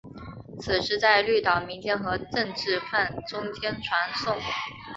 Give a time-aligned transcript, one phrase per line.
[0.59, 4.35] 此事在绿岛民间和政治犯中间传诵。